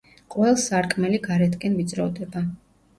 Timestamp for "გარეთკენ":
1.29-1.79